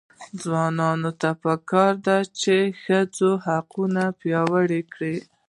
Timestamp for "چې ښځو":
2.41-3.29